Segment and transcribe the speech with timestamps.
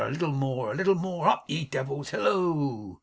[0.01, 1.27] A little more, a little more!
[1.27, 2.09] Up, ye devils!
[2.09, 2.99] Hillo!